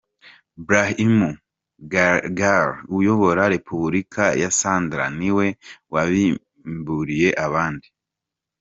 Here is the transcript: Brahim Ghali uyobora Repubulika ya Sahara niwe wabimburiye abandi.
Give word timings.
Brahim 0.65 1.17
Ghali 1.93 2.59
uyobora 2.97 3.41
Repubulika 3.55 4.23
ya 4.41 4.49
Sahara 4.59 5.05
niwe 5.19 5.47
wabimburiye 5.93 7.29
abandi. 7.45 7.87